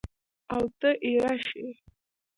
اوته 0.53 0.89
اېره 1.05 1.35
شې! 1.45 1.63